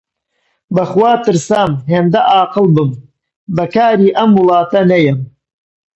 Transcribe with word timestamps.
بە 0.73 0.83
خوا 0.91 1.11
ترسام 1.25 1.71
هێندە 1.91 2.21
عاقڵ 2.31 2.65
بم، 2.75 2.91
بە 3.55 3.65
کاری 3.75 4.09
ئەم 4.17 4.31
وڵاتە 4.39 4.81
نەیەم! 4.91 5.19